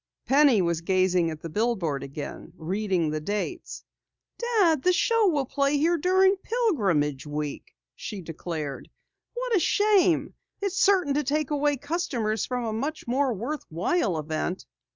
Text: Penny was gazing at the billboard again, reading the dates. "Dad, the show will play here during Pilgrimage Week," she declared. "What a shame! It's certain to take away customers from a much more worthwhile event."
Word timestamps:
Penny 0.25 0.63
was 0.63 0.81
gazing 0.81 1.29
at 1.29 1.41
the 1.43 1.49
billboard 1.49 2.01
again, 2.01 2.53
reading 2.57 3.11
the 3.11 3.19
dates. 3.19 3.83
"Dad, 4.39 4.81
the 4.81 4.91
show 4.93 5.27
will 5.29 5.45
play 5.45 5.77
here 5.77 5.95
during 5.99 6.37
Pilgrimage 6.37 7.27
Week," 7.27 7.75
she 7.95 8.19
declared. 8.19 8.89
"What 9.35 9.55
a 9.55 9.59
shame! 9.59 10.33
It's 10.59 10.79
certain 10.79 11.13
to 11.13 11.23
take 11.23 11.51
away 11.51 11.77
customers 11.77 12.47
from 12.47 12.65
a 12.65 12.73
much 12.73 13.05
more 13.05 13.31
worthwhile 13.31 14.17
event." 14.17 14.65